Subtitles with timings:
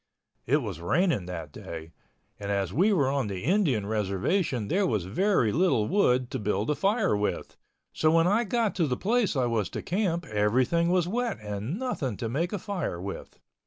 [0.47, 1.91] It was raining that day,
[2.39, 6.71] and as we were on the Indian reservation there was very little wood to build
[6.71, 7.55] a fire with,
[7.93, 11.77] so when I got to the place I was to camp everything was wet and
[11.77, 13.37] nothing to make a fire with.